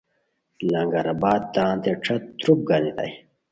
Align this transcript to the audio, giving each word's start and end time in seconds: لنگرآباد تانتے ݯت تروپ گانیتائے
لنگرآباد 0.71 1.41
تانتے 1.53 1.91
ݯت 2.05 2.21
تروپ 2.39 2.59
گانیتائے 2.67 3.11